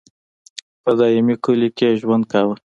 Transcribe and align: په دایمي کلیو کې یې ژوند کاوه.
په 0.83 0.91
دایمي 0.99 1.35
کلیو 1.43 1.75
کې 1.77 1.85
یې 1.91 1.97
ژوند 2.01 2.23
کاوه. 2.31 2.55